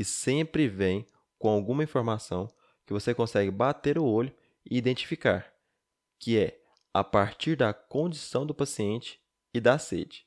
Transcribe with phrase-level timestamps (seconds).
[0.00, 1.04] que sempre vem
[1.38, 2.48] com alguma informação
[2.86, 4.32] que você consegue bater o olho
[4.64, 5.52] e identificar,
[6.18, 6.58] que é
[6.94, 9.20] a partir da condição do paciente
[9.52, 10.24] e da sede.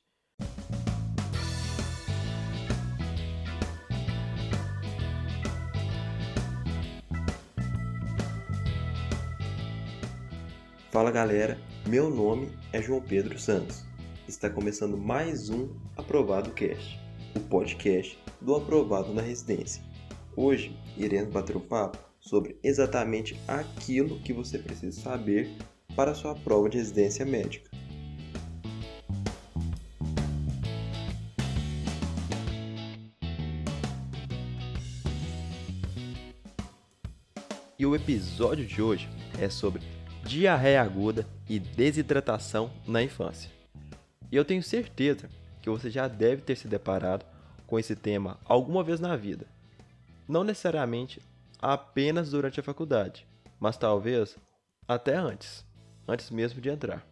[10.92, 13.84] Fala galera, meu nome é João Pedro Santos.
[14.28, 16.96] Está começando mais um Aprovado Cast,
[17.34, 19.82] o podcast do Aprovado na Residência.
[20.36, 25.50] Hoje iremos bater um papo sobre exatamente aquilo que você precisa saber
[25.96, 27.70] para sua prova de residência médica.
[37.78, 39.08] E o episódio de hoje
[39.40, 39.82] é sobre
[40.22, 43.50] diarreia aguda e desidratação na infância.
[44.30, 45.28] E eu tenho certeza
[45.62, 47.24] que você já deve ter se deparado
[47.66, 49.46] com esse tema alguma vez na vida.
[50.28, 51.20] Não necessariamente
[51.60, 53.26] apenas durante a faculdade,
[53.58, 54.36] mas talvez
[54.86, 55.64] até antes,
[56.06, 57.06] antes mesmo de entrar.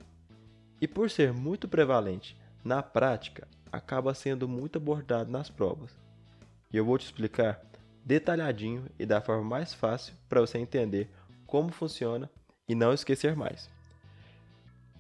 [0.81, 5.91] E por ser muito prevalente na prática, acaba sendo muito abordado nas provas.
[6.73, 7.63] E eu vou te explicar
[8.05, 11.09] detalhadinho e da forma mais fácil para você entender
[11.47, 12.31] como funciona
[12.69, 13.71] e não esquecer mais.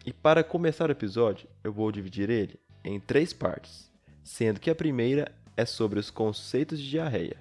[0.04, 3.90] E para começar o episódio, eu vou dividir ele em três partes,
[4.22, 7.36] sendo que a primeira é sobre os conceitos de diarreia,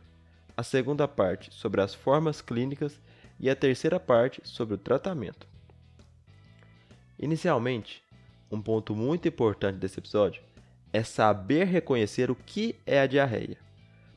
[0.56, 3.00] a segunda parte sobre as formas clínicas
[3.40, 5.48] e a terceira parte sobre o tratamento.
[7.17, 8.04] Inicialmente,
[8.52, 10.42] um ponto muito importante desse episódio
[10.92, 13.58] é saber reconhecer o que é a diarreia.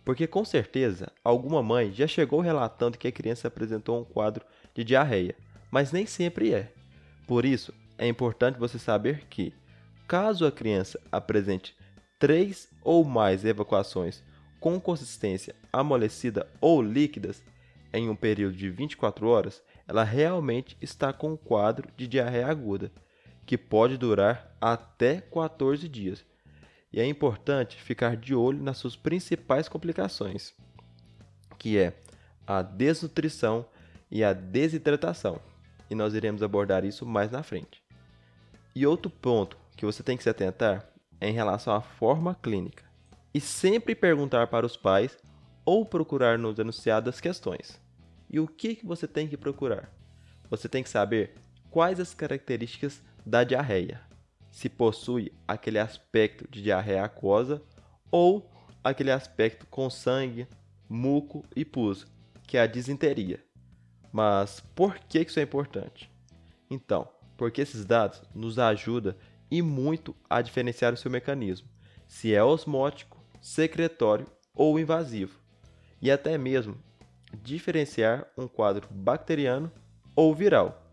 [0.04, 4.84] Porque com certeza alguma mãe já chegou relatando que a criança apresentou um quadro de
[4.84, 5.34] diarreia,
[5.70, 6.72] mas nem sempre é.
[7.26, 9.54] Por isso, é importante você saber que,
[10.06, 11.74] caso a criança apresente
[12.24, 14.22] três ou mais evacuações
[14.58, 17.42] com consistência amolecida ou líquidas
[17.92, 22.90] em um período de 24 horas, ela realmente está com um quadro de diarreia aguda,
[23.44, 26.24] que pode durar até 14 dias.
[26.90, 30.54] E é importante ficar de olho nas suas principais complicações,
[31.58, 31.92] que é
[32.46, 33.66] a desnutrição
[34.10, 35.38] e a desidratação.
[35.90, 37.82] E nós iremos abordar isso mais na frente.
[38.74, 42.84] E outro ponto que você tem que se atentar em relação à forma clínica.
[43.32, 45.18] E sempre perguntar para os pais
[45.64, 47.80] ou procurar nos enunciados as questões.
[48.30, 49.90] E o que, que você tem que procurar?
[50.50, 51.34] Você tem que saber
[51.70, 54.00] quais as características da diarreia.
[54.50, 57.62] Se possui aquele aspecto de diarreia aquosa
[58.10, 58.48] ou
[58.82, 60.46] aquele aspecto com sangue,
[60.88, 62.06] muco e pus,
[62.46, 63.42] que é a disenteria.
[64.12, 66.08] Mas por que isso é importante?
[66.70, 69.14] Então, porque esses dados nos ajudam
[69.54, 71.68] e muito a diferenciar o seu mecanismo,
[72.08, 75.38] se é osmótico, secretório ou invasivo,
[76.02, 76.76] e até mesmo
[77.40, 79.70] diferenciar um quadro bacteriano
[80.16, 80.90] ou viral.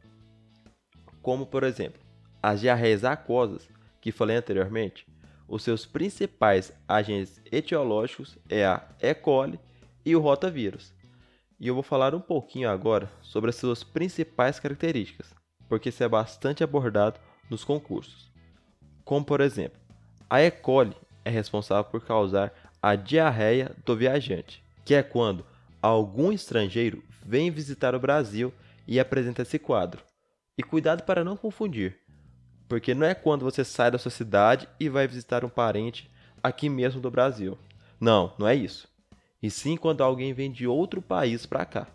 [1.23, 1.99] Como, por exemplo,
[2.39, 3.67] as diarreias aquosas,
[3.99, 5.07] que falei anteriormente,
[5.47, 9.11] os seus principais agentes etiológicos é a E.
[9.15, 9.59] coli
[10.05, 10.93] e o rotavírus.
[11.59, 15.33] E eu vou falar um pouquinho agora sobre as suas principais características,
[15.67, 17.19] porque isso é bastante abordado
[17.49, 18.30] nos concursos.
[19.03, 19.79] Como por exemplo,
[20.29, 20.51] a E.
[20.51, 20.95] coli
[21.25, 25.45] é responsável por causar a diarreia do viajante, que é quando
[25.81, 28.53] algum estrangeiro vem visitar o Brasil
[28.87, 30.03] e apresenta esse quadro.
[30.57, 31.97] E cuidado para não confundir,
[32.67, 36.09] porque não é quando você sai da sua cidade e vai visitar um parente
[36.41, 37.57] aqui mesmo do Brasil.
[37.99, 38.87] Não, não é isso.
[39.41, 41.87] E sim quando alguém vem de outro país para cá.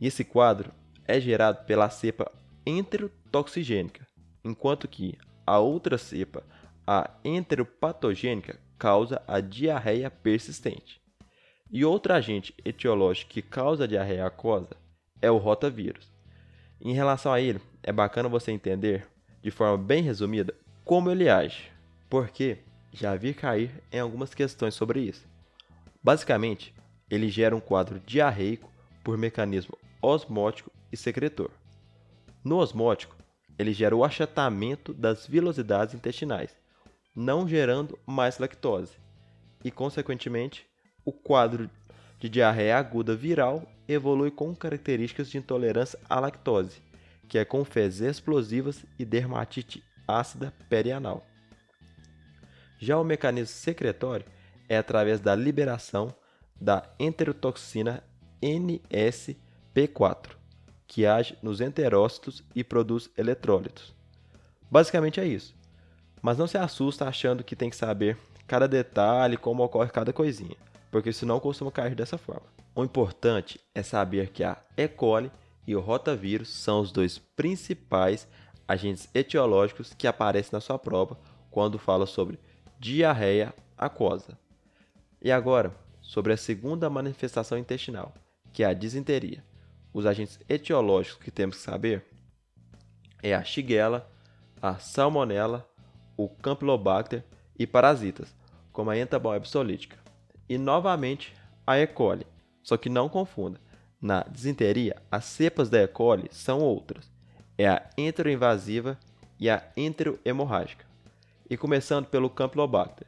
[0.00, 0.72] E esse quadro
[1.06, 2.30] é gerado pela cepa
[2.66, 4.06] enterotoxigênica,
[4.44, 6.42] enquanto que a outra cepa,
[6.86, 11.00] a enteropatogênica, causa a diarreia persistente.
[11.70, 14.76] E outro agente etiológico que causa a diarreia aquosa
[15.20, 16.12] é o rotavírus.
[16.80, 19.06] Em relação a ele, é bacana você entender,
[19.42, 21.70] de forma bem resumida, como ele age,
[22.10, 22.58] porque
[22.92, 25.26] já vi cair em algumas questões sobre isso.
[26.02, 26.74] Basicamente,
[27.10, 28.70] ele gera um quadro diarreico
[29.02, 31.50] por mecanismo osmótico e secretor.
[32.44, 33.16] No osmótico,
[33.58, 36.56] ele gera o achatamento das vilosidades intestinais,
[37.14, 38.96] não gerando mais lactose,
[39.64, 40.66] e, consequentemente,
[41.04, 41.70] o quadro
[42.18, 46.82] de diarreia aguda viral evolui com características de intolerância à lactose,
[47.28, 51.26] que é com fezes explosivas e dermatite ácida perianal.
[52.78, 54.26] Já o mecanismo secretório
[54.68, 56.14] é através da liberação
[56.60, 58.02] da enterotoxina
[58.42, 60.36] NSP4,
[60.86, 63.94] que age nos enterócitos e produz eletrólitos.
[64.70, 65.54] Basicamente é isso.
[66.20, 68.16] Mas não se assusta achando que tem que saber
[68.46, 70.56] cada detalhe como ocorre cada coisinha,
[70.90, 72.46] porque senão costuma cair dessa forma.
[72.74, 74.88] O importante é saber que a E.
[74.88, 75.30] coli
[75.66, 78.28] e o rotavírus são os dois principais
[78.66, 81.18] agentes etiológicos que aparecem na sua prova
[81.50, 82.38] quando fala sobre
[82.78, 84.38] diarreia aquosa.
[85.22, 88.12] E agora, sobre a segunda manifestação intestinal,
[88.52, 89.42] que é a disenteria.
[89.94, 92.04] Os agentes etiológicos que temos que saber
[93.22, 94.10] é a Shigella,
[94.60, 95.64] a Salmonella,
[96.16, 97.24] o Campylobacter
[97.56, 98.34] e parasitas,
[98.72, 99.96] como a entaboepsolítica.
[100.48, 101.32] E novamente
[101.64, 101.86] a E.
[101.86, 102.26] coli,
[102.60, 103.60] só que não confunda.
[104.00, 105.86] Na disenteria, as cepas da E.
[105.86, 107.08] coli são outras.
[107.56, 108.98] É a enteroinvasiva
[109.38, 110.84] e a enterohemorrágica.
[111.48, 113.06] E começando pelo Campylobacter.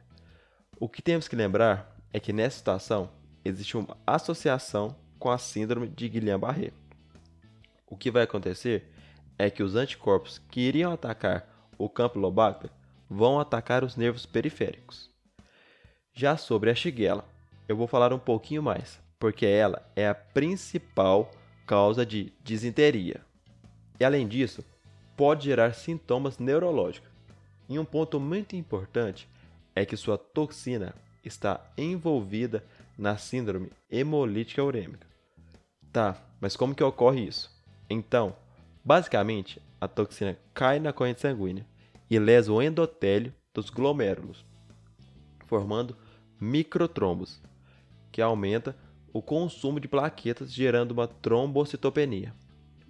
[0.79, 3.09] O que temos que lembrar é que nessa situação
[3.43, 6.71] existe uma associação com a síndrome de Guillain-Barré.
[7.89, 8.91] O que vai acontecer
[9.37, 11.47] é que os anticorpos que iriam atacar
[11.77, 12.69] o Campylobacter
[13.09, 15.09] vão atacar os nervos periféricos.
[16.13, 17.25] Já sobre a Shigella,
[17.67, 21.31] eu vou falar um pouquinho mais, porque ela é a principal
[21.65, 23.21] causa de disenteria.
[23.99, 24.63] E além disso,
[25.15, 27.09] pode gerar sintomas neurológicos.
[27.69, 29.27] E um ponto muito importante
[29.75, 32.63] é que sua toxina está envolvida
[32.97, 35.06] na síndrome hemolítica urêmica.
[35.91, 37.49] Tá, mas como que ocorre isso?
[37.89, 38.35] Então,
[38.83, 41.65] basicamente, a toxina cai na corrente sanguínea
[42.09, 44.45] e lesa o endotélio dos glomérulos,
[45.45, 45.95] formando
[46.39, 47.41] microtrombos,
[48.11, 48.75] que aumenta
[49.11, 52.33] o consumo de plaquetas, gerando uma trombocitopenia,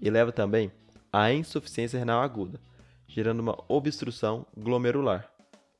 [0.01, 0.71] e leva também
[1.11, 2.59] à insuficiência renal aguda,
[3.07, 5.29] gerando uma obstrução glomerular,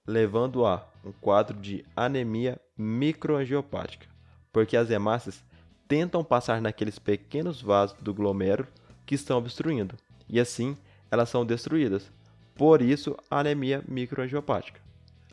[0.05, 4.07] levando a um quadro de anemia microangiopática,
[4.51, 5.43] porque as hemácias
[5.87, 8.67] tentam passar naqueles pequenos vasos do glomérulo
[9.05, 9.95] que estão obstruindo,
[10.27, 10.77] e assim
[11.09, 12.11] elas são destruídas.
[12.55, 14.81] Por isso, a anemia microangiopática.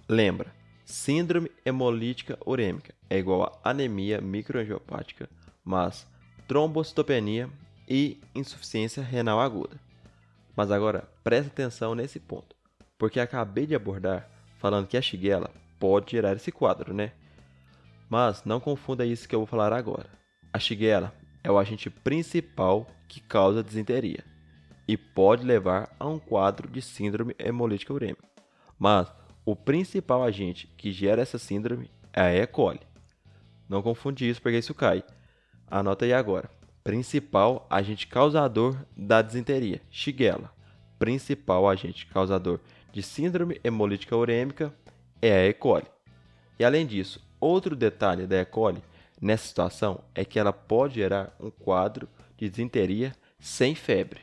[0.08, 0.54] Lembra,
[0.84, 5.28] síndrome hemolítica urêmica é igual a anemia microangiopática,
[5.64, 6.06] mas
[6.46, 7.48] trombocitopenia
[7.88, 9.80] e insuficiência renal aguda.
[10.54, 12.54] Mas agora preste atenção nesse ponto,
[12.98, 14.28] porque acabei de abordar
[14.58, 15.50] falando que a Shigella
[15.80, 17.12] pode gerar esse quadro, né?
[18.08, 20.08] Mas não confunda isso que eu vou falar agora.
[20.54, 21.12] A Shigella
[21.42, 24.22] é o agente principal que causa desinteria
[24.86, 28.22] e pode levar a um quadro de síndrome hemolítica urêmica.
[28.78, 29.12] Mas
[29.44, 32.46] o principal agente que gera essa síndrome é a E.
[32.46, 32.78] coli.
[33.68, 35.02] Não confunde isso porque isso cai.
[35.66, 36.48] Anota aí agora.
[36.84, 40.52] Principal agente causador da desinteria, Shigella.
[41.00, 42.60] Principal agente causador
[42.92, 44.72] de síndrome hemolítica urêmica
[45.20, 45.52] é a E.
[45.52, 45.86] coli.
[46.60, 48.44] E além disso, outro detalhe da E.
[48.44, 48.80] coli
[49.20, 54.20] nessa situação é que ela pode gerar um quadro de desinteria sem febre.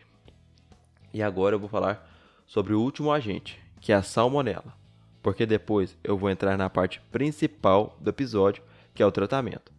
[1.13, 2.07] E agora eu vou falar
[2.45, 4.73] sobre o último agente, que é a salmonela,
[5.21, 9.71] porque depois eu vou entrar na parte principal do episódio, que é o tratamento.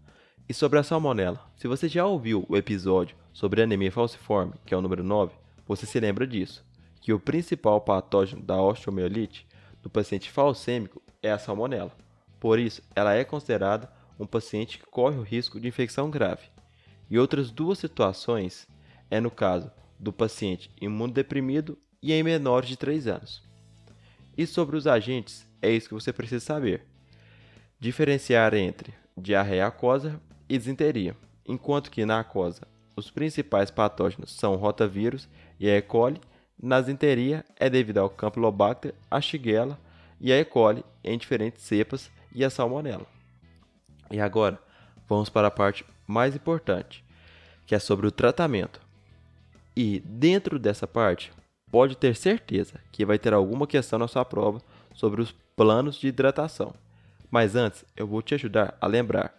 [0.48, 4.76] E sobre a salmonela, se você já ouviu o episódio sobre anemia falciforme, que é
[4.76, 5.32] o número 9,
[5.66, 6.64] você se lembra disso,
[7.00, 9.46] que o principal patógeno da osteomielite
[9.82, 11.92] do paciente falcêmico é a salmonela.
[12.38, 13.90] Por isso, ela é considerada
[14.22, 16.46] um paciente que corre o risco de infecção grave.
[17.10, 18.68] E outras duas situações
[19.10, 23.42] é no caso do paciente imunodeprimido e em menores de 3 anos.
[24.38, 26.86] E sobre os agentes, é isso que você precisa saber.
[27.80, 32.62] Diferenciar entre diarreia aquosa e disenteria, enquanto que na aquosa
[32.96, 35.82] os principais patógenos são rotavírus e a E.
[35.82, 36.20] coli,
[36.62, 39.78] na disenteria é devido ao Campylobacter, a Shigella
[40.20, 40.44] e a E.
[40.44, 43.06] coli em diferentes cepas e a Salmonella.
[44.12, 44.60] E agora,
[45.08, 47.02] vamos para a parte mais importante,
[47.66, 48.78] que é sobre o tratamento.
[49.74, 51.32] E dentro dessa parte,
[51.70, 54.60] pode ter certeza que vai ter alguma questão na sua prova
[54.94, 56.74] sobre os planos de hidratação.
[57.30, 59.34] Mas antes, eu vou te ajudar a lembrar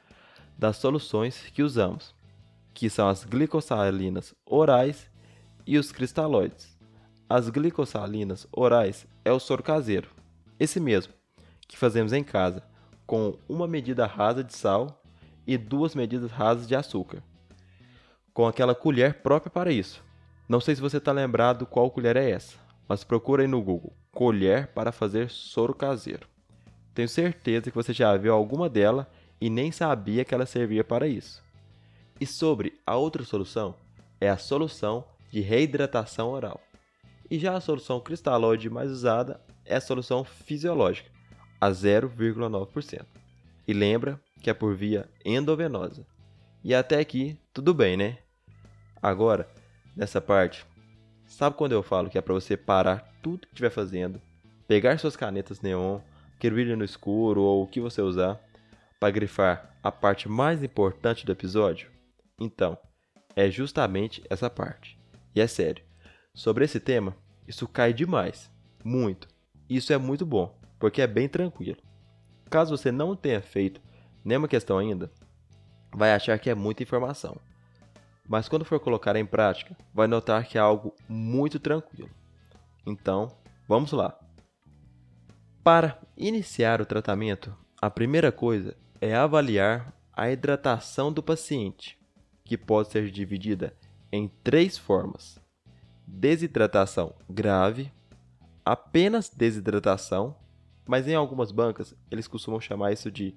[0.58, 2.16] das soluções que usamos,
[2.74, 5.08] que são as glicossalinas orais
[5.68, 6.76] e os cristalóides.
[7.30, 10.10] As glicossalinas orais é o soro caseiro,
[10.60, 11.14] esse mesmo,
[11.68, 12.64] que fazemos em casa,
[13.06, 15.02] com uma medida rasa de sal
[15.46, 17.22] e duas medidas rasas de açúcar,
[18.34, 20.04] com aquela colher própria para isso.
[20.48, 22.58] Não sei se você está lembrado qual colher é essa,
[22.88, 26.28] mas procura aí no Google colher para fazer soro caseiro.
[26.94, 29.10] Tenho certeza que você já viu alguma dela
[29.42, 31.44] e nem sabia que ela servia para isso.
[32.22, 33.76] E sobre a outra solução,
[34.22, 36.62] é a solução de reidratação oral.
[37.30, 41.10] E já a solução cristalóide mais usada é a solução fisiológica,
[41.64, 43.06] a 0,9%.
[43.66, 46.06] E lembra que é por via endovenosa.
[46.62, 48.18] E até aqui, tudo bem, né?
[49.02, 49.48] Agora,
[49.96, 50.66] nessa parte,
[51.26, 54.22] sabe quando eu falo que é para você parar tudo que estiver fazendo,
[54.68, 56.02] pegar suas canetas neon,
[56.38, 58.42] querubílio no escuro ou o que você usar,
[59.00, 61.90] para grifar a parte mais importante do episódio?
[62.38, 62.78] Então,
[63.38, 65.00] é justamente essa parte.
[65.34, 65.84] E é sério,
[66.34, 67.16] sobre esse tema,
[67.48, 68.52] isso cai demais,
[68.84, 69.30] muito.
[69.70, 71.78] Isso é muito bom, porque é bem tranquilo.
[72.50, 73.80] Caso você não tenha feito
[74.22, 75.10] nenhuma questão ainda,
[75.96, 77.38] vai achar que é muita informação.
[78.28, 82.10] Mas quando for colocar em prática, vai notar que é algo muito tranquilo.
[82.86, 83.32] Então,
[83.66, 84.20] vamos lá.
[85.64, 91.98] Para iniciar o tratamento, a primeira coisa é avaliar a hidratação do paciente,
[92.44, 93.74] que pode ser dividida
[94.12, 95.40] em três formas:
[96.06, 97.90] desidratação grave,
[98.66, 100.43] apenas desidratação,
[100.86, 103.36] mas em algumas bancas eles costumam chamar isso de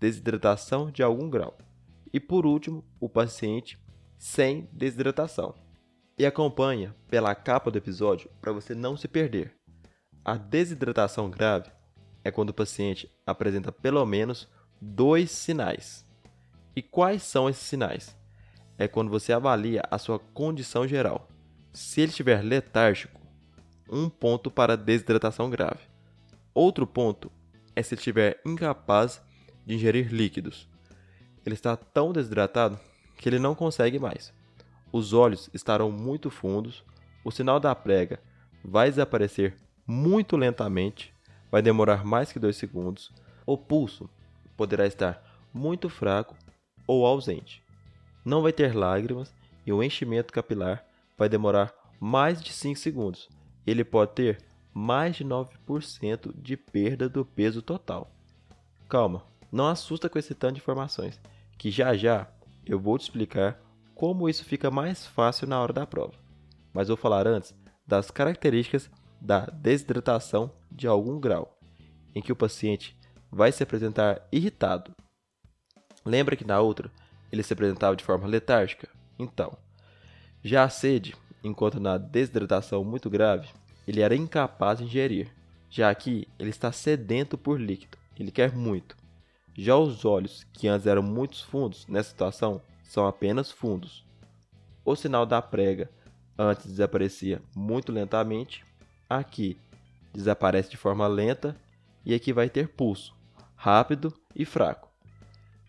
[0.00, 1.56] desidratação de algum grau.
[2.12, 3.78] E por último, o paciente
[4.16, 5.54] sem desidratação.
[6.18, 9.54] E acompanha pela capa do episódio para você não se perder.
[10.24, 11.70] A desidratação grave
[12.24, 14.48] é quando o paciente apresenta pelo menos
[14.80, 16.04] dois sinais.
[16.74, 18.16] E quais são esses sinais?
[18.76, 21.28] É quando você avalia a sua condição geral.
[21.72, 23.20] Se ele estiver letárgico,
[23.90, 25.87] um ponto para desidratação grave.
[26.60, 27.30] Outro ponto
[27.76, 29.22] é se estiver incapaz
[29.64, 30.68] de ingerir líquidos.
[31.46, 32.76] Ele está tão desidratado
[33.16, 34.34] que ele não consegue mais.
[34.92, 36.84] Os olhos estarão muito fundos,
[37.24, 38.20] o sinal da prega
[38.64, 39.54] vai desaparecer
[39.86, 41.14] muito lentamente,
[41.48, 43.12] vai demorar mais que 2 segundos,
[43.46, 44.10] o pulso
[44.56, 45.22] poderá estar
[45.54, 46.34] muito fraco
[46.88, 47.62] ou ausente.
[48.24, 49.32] Não vai ter lágrimas
[49.64, 50.84] e o enchimento capilar
[51.16, 53.28] vai demorar mais de 5 segundos.
[53.64, 58.10] Ele pode ter mais de 9% de perda do peso total.
[58.88, 61.20] Calma, não assusta com esse tanto de informações,
[61.56, 62.28] que já já
[62.64, 63.60] eu vou te explicar
[63.94, 66.14] como isso fica mais fácil na hora da prova.
[66.72, 67.54] Mas vou falar antes
[67.86, 71.58] das características da desidratação de algum grau,
[72.14, 72.96] em que o paciente
[73.30, 74.92] vai se apresentar irritado.
[76.04, 76.90] Lembra que na outra
[77.32, 78.88] ele se apresentava de forma letárgica?
[79.18, 79.56] Então,
[80.42, 83.48] já a sede, enquanto na desidratação muito grave,
[83.88, 85.32] ele era incapaz de ingerir.
[85.70, 88.94] Já aqui, ele está sedento por líquido, ele quer muito.
[89.56, 94.04] Já os olhos, que antes eram muito fundos, nessa situação, são apenas fundos.
[94.84, 95.90] O sinal da prega
[96.38, 98.62] antes desaparecia muito lentamente,
[99.08, 99.58] aqui
[100.12, 101.56] desaparece de forma lenta
[102.04, 103.14] e aqui vai ter pulso,
[103.56, 104.88] rápido e fraco.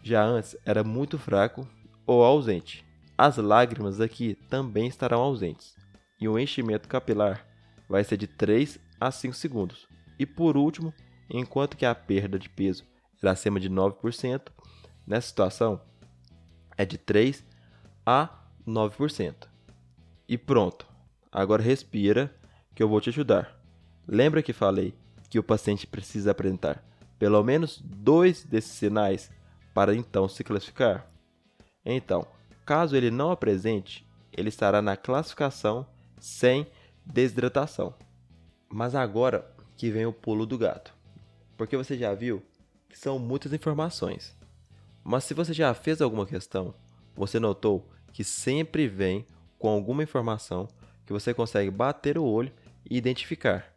[0.03, 1.65] Já antes era muito fraco
[2.05, 2.85] ou ausente.
[3.17, 5.75] As lágrimas aqui também estarão ausentes
[6.19, 7.48] e o enchimento capilar
[7.89, 9.87] vai ser de 3 a 5 segundos.
[10.17, 10.93] E por último,
[11.29, 12.85] enquanto que a perda de peso
[13.21, 14.49] era acima de 9%,
[15.05, 15.81] nessa situação
[16.77, 17.43] é de 3
[18.05, 18.29] a
[18.67, 19.47] 9%.
[20.27, 20.87] E pronto.
[21.31, 22.33] Agora respira
[22.75, 23.59] que eu vou te ajudar.
[24.07, 24.93] Lembra que falei
[25.29, 26.83] que o paciente precisa apresentar
[27.19, 29.29] pelo menos dois desses sinais
[29.73, 31.05] para então se classificar?
[31.85, 32.25] Então,
[32.65, 35.85] caso ele não apresente, ele estará na classificação
[36.17, 36.65] sem
[37.11, 37.93] desidratação.
[38.69, 40.93] Mas agora que vem o pulo do gato.
[41.57, 42.43] Porque você já viu
[42.87, 44.37] que são muitas informações.
[45.03, 46.73] Mas se você já fez alguma questão,
[47.15, 49.25] você notou que sempre vem
[49.57, 50.67] com alguma informação
[51.05, 52.51] que você consegue bater o olho
[52.89, 53.73] e identificar,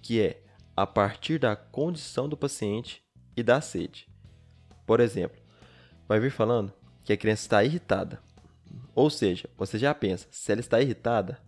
[0.00, 0.42] que é
[0.76, 3.04] a partir da condição do paciente
[3.36, 4.08] e da sede.
[4.86, 5.40] Por exemplo,
[6.08, 6.72] vai vir falando
[7.04, 8.20] que a criança está irritada.
[8.94, 11.38] Ou seja, você já pensa, se ela está irritada,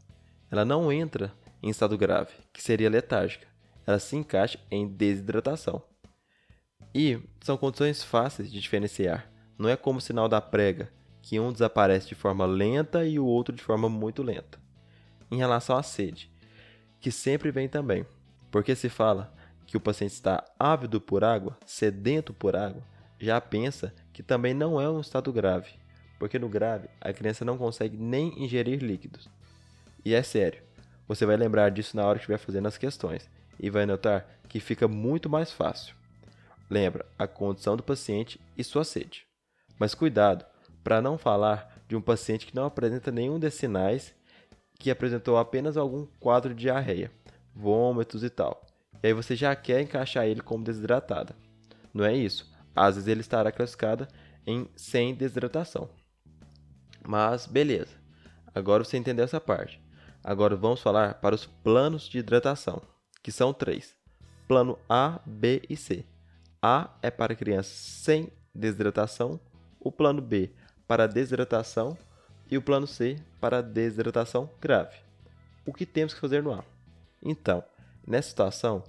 [0.55, 3.49] ela não entra em estado grave, que seria letárgica.
[3.85, 5.83] Ela se encaixa em desidratação.
[6.95, 9.29] E são condições fáceis de diferenciar.
[9.59, 13.27] Não é como o sinal da prega, que um desaparece de forma lenta e o
[13.27, 14.61] outro de forma muito lenta.
[15.29, 16.31] Em relação à sede,
[17.01, 18.07] que sempre vem também,
[18.49, 19.35] porque se fala
[19.67, 22.85] que o paciente está ávido por água, sedento por água,
[23.19, 25.73] já pensa que também não é um estado grave,
[26.17, 29.29] porque no grave a criança não consegue nem ingerir líquidos.
[30.05, 30.63] E é sério,
[31.09, 34.61] você vai lembrar disso na hora que estiver fazendo as questões e vai notar que
[34.61, 35.95] fica muito mais fácil.
[36.69, 39.27] Lembra a condição do paciente e sua sede.
[39.79, 40.45] Mas cuidado
[40.83, 44.15] para não falar de um paciente que não apresenta nenhum desses sinais,
[44.79, 47.11] que apresentou apenas algum quadro de diarreia,
[47.55, 48.67] vômitos e tal.
[49.03, 51.35] E aí você já quer encaixar ele como desidratada.
[51.93, 52.53] Não é isso.
[52.75, 54.09] Às vezes ele estará classificado
[54.47, 55.89] em sem desidratação.
[57.07, 57.93] Mas beleza.
[58.55, 59.84] Agora você entendeu essa parte.
[60.25, 62.81] Agora vamos falar para os planos de hidratação,
[63.23, 63.95] que são três:
[64.49, 66.03] plano A, B e C.
[66.63, 69.39] A é para crianças sem desidratação,
[69.79, 70.51] o plano B
[70.89, 71.97] para desidratação
[72.51, 74.97] e o plano C para desidratação grave.
[75.67, 76.65] O que temos que fazer no A?
[77.23, 77.63] Então,
[78.07, 78.83] nessa situação,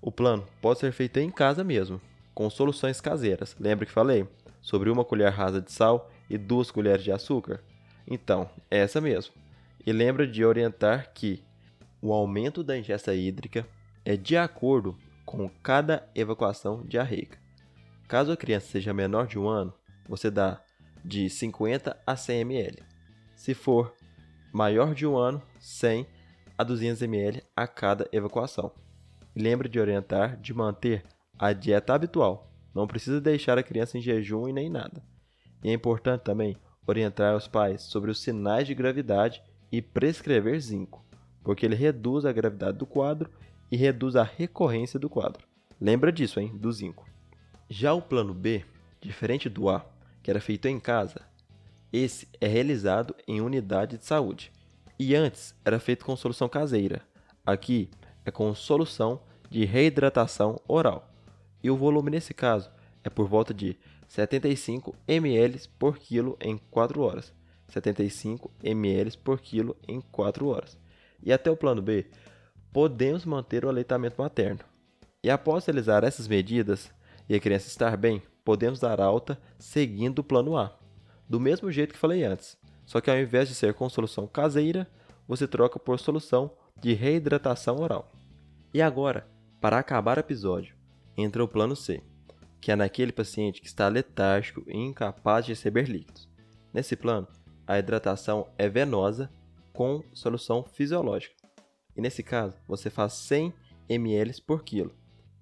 [0.00, 2.00] o plano pode ser feito em casa mesmo,
[2.34, 3.54] com soluções caseiras.
[3.58, 4.26] Lembra que falei?
[4.60, 7.60] Sobre uma colher rasa de sal e duas colheres de açúcar?
[8.06, 9.41] Então, é essa mesmo.
[9.84, 11.42] E lembra de orientar que
[12.00, 13.66] o aumento da ingesta hídrica
[14.04, 17.38] é de acordo com cada evacuação diarreica.
[18.08, 19.72] Caso a criança seja menor de um ano,
[20.08, 20.60] você dá
[21.04, 22.82] de 50 a 100 ml.
[23.34, 23.94] Se for
[24.52, 26.06] maior de um ano, 100
[26.56, 28.72] a 200 ml a cada evacuação.
[29.34, 31.04] Lembre de orientar de manter
[31.38, 32.50] a dieta habitual.
[32.74, 35.02] Não precisa deixar a criança em jejum e nem nada.
[35.64, 41.02] E é importante também orientar os pais sobre os sinais de gravidade e prescrever zinco,
[41.42, 43.30] porque ele reduz a gravidade do quadro
[43.70, 45.42] e reduz a recorrência do quadro.
[45.80, 47.08] Lembra disso, hein, do zinco.
[47.68, 48.64] Já o plano B,
[49.00, 49.84] diferente do A,
[50.22, 51.22] que era feito em casa,
[51.90, 54.52] esse é realizado em unidade de saúde.
[54.98, 57.02] E antes era feito com solução caseira.
[57.44, 57.90] Aqui
[58.24, 61.10] é com solução de reidratação oral.
[61.62, 62.70] E o volume nesse caso
[63.02, 63.76] é por volta de
[64.06, 67.32] 75 ml por quilo em 4 horas.
[67.68, 70.78] 75 ml por quilo em 4 horas.
[71.22, 72.06] E até o plano B,
[72.72, 74.60] podemos manter o aleitamento materno.
[75.22, 76.90] E após realizar essas medidas
[77.28, 80.76] e a criança estar bem, podemos dar alta seguindo o plano A,
[81.28, 82.58] do mesmo jeito que falei antes.
[82.84, 84.88] Só que ao invés de ser com solução caseira,
[85.26, 86.50] você troca por solução
[86.80, 88.12] de reidratação oral.
[88.74, 89.26] E agora,
[89.60, 90.74] para acabar o episódio,
[91.16, 92.02] entra o plano C,
[92.60, 96.28] que é naquele paciente que está letárgico e incapaz de receber líquidos.
[96.72, 97.28] Nesse plano,
[97.66, 99.30] a hidratação é venosa
[99.72, 101.34] com solução fisiológica.
[101.96, 103.52] E nesse caso, você faz 100
[103.88, 104.94] ml por quilo.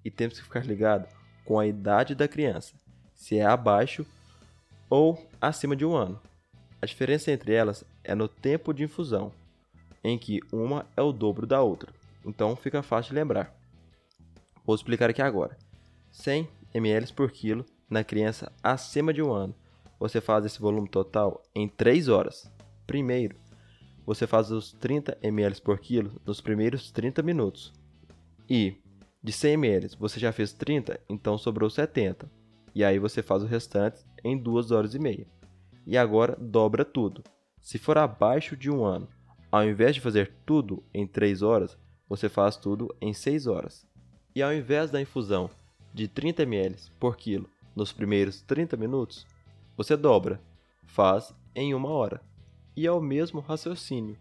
[0.03, 1.07] E temos que ficar ligado
[1.45, 2.73] com a idade da criança,
[3.13, 4.05] se é abaixo
[4.89, 6.19] ou acima de um ano.
[6.81, 9.31] A diferença entre elas é no tempo de infusão,
[10.03, 11.93] em que uma é o dobro da outra.
[12.25, 13.55] Então fica fácil de lembrar.
[14.65, 15.57] Vou explicar aqui agora.
[16.11, 19.55] 100 ml por quilo na criança acima de um ano.
[20.01, 22.51] Você faz esse volume total em 3 horas.
[22.87, 23.35] Primeiro,
[24.03, 27.71] você faz os 30 ml por quilo nos primeiros 30 minutos.
[28.49, 28.77] E
[29.21, 32.27] de 100 ml você já fez 30, então sobrou 70.
[32.73, 35.27] E aí você faz o restante em 2 horas e meia.
[35.85, 37.23] E agora dobra tudo.
[37.61, 39.07] Se for abaixo de um ano,
[39.51, 41.77] ao invés de fazer tudo em 3 horas,
[42.09, 43.85] você faz tudo em 6 horas.
[44.33, 45.47] E ao invés da infusão
[45.93, 49.27] de 30 ml por quilo nos primeiros 30 minutos,
[49.81, 50.39] você dobra,
[50.85, 52.21] faz em uma hora
[52.77, 54.15] e é o mesmo raciocínio.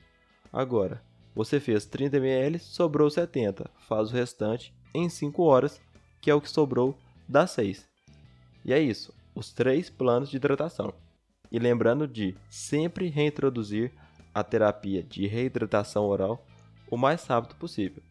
[0.50, 1.02] Agora,
[1.34, 5.78] você fez 30 ml, sobrou 70, faz o restante em 5 horas,
[6.18, 6.96] que é o que sobrou
[7.28, 7.86] das 6.
[8.64, 10.94] E é isso, os três planos de hidratação.
[11.52, 13.92] E lembrando de sempre reintroduzir
[14.32, 16.42] a terapia de reidratação oral
[16.90, 18.02] o mais rápido possível.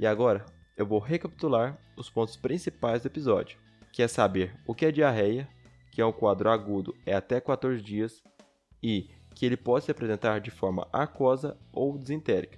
[0.00, 0.44] E agora
[0.76, 3.56] eu vou recapitular os pontos principais do episódio,
[3.92, 5.48] que é saber o que é diarreia,
[5.98, 8.22] que é um quadro agudo é até 14 dias,
[8.80, 12.56] e que ele pode se apresentar de forma aquosa ou desentérica,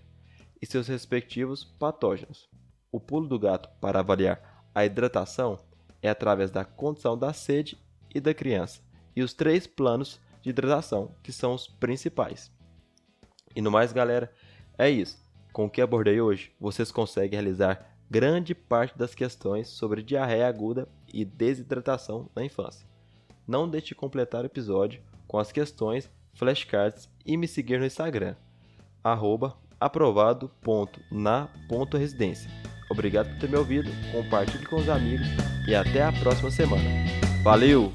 [0.61, 2.51] e seus respectivos patógenos.
[2.93, 5.59] O pulo do gato para avaliar a hidratação
[6.03, 7.79] é através da condição da sede
[8.15, 8.83] e da criança,
[9.17, 12.53] e os três planos de hidratação, que são os principais.
[13.57, 14.31] E no mais, galera,
[14.77, 15.19] é isso.
[15.51, 20.87] Com o que abordei hoje, vocês conseguem realizar grande parte das questões sobre diarreia aguda
[21.11, 22.90] e desidratação na infância.
[23.51, 28.37] Não deixe de completar o episódio com as questões flashcards e me seguir no Instagram,
[29.81, 32.49] aprovado.na.residência.
[32.89, 35.27] Obrigado por ter me ouvido, compartilhe com os amigos
[35.67, 36.89] e até a próxima semana.
[37.43, 37.93] Valeu!